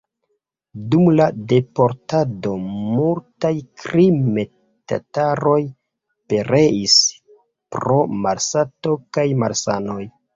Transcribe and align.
Dum 0.93 1.09
la 1.17 1.25
deportado 1.49 2.53
multaj 2.69 3.51
krime-tataroj 3.81 5.59
pereis 6.33 6.95
pro 7.77 7.99
malsato 8.25 8.95
kaj 9.19 9.27
malsanoj. 9.45 10.01